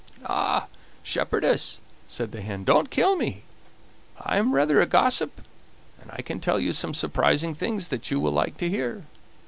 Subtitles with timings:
[0.25, 0.65] "Ah!
[1.03, 3.43] shepherdess," said the hen, "don't kill me;
[4.19, 5.41] I am rather a gossip,
[6.01, 9.03] and I can tell you some surprising things that you will like to hear.